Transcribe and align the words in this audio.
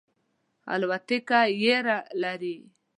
الوتکه 0.73 1.41
یره 1.63 1.97
لرئ؟ 2.21 2.55